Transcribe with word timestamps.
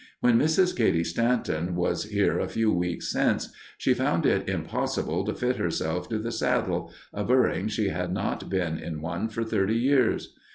When 0.19 0.39
Mrs. 0.39 0.75
Cady 0.75 1.03
Stanton 1.03 1.75
was 1.75 2.05
here 2.05 2.39
a 2.39 2.47
few 2.47 2.73
weeks 2.73 3.11
since, 3.11 3.53
she 3.77 3.93
found 3.93 4.25
it 4.25 4.49
impossible 4.49 5.23
to 5.25 5.35
fit 5.35 5.57
herself 5.57 6.09
to 6.09 6.17
the 6.17 6.31
saddle, 6.31 6.91
averring 7.13 7.67
she 7.67 7.89
had 7.89 8.11
not 8.11 8.49
been 8.49 8.79
in 8.79 9.01
one 9.03 9.29
for 9.29 9.43
thirty 9.43 9.77
years. 9.77 10.33